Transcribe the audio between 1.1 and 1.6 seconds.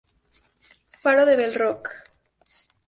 de Bell